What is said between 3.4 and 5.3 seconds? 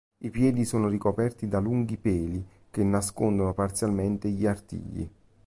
parzialmente gli artigli.